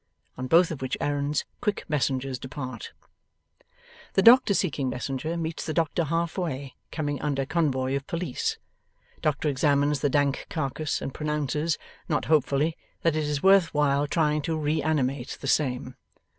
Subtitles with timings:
[0.35, 2.91] On both of which errands, quick messengers depart.
[4.13, 8.57] The doctor seeking messenger meets the doctor halfway, coming under convoy of police.
[9.21, 11.77] Doctor examines the dank carcase, and pronounces,
[12.09, 15.93] not hopefully, that it is worth while trying to reanimate the same.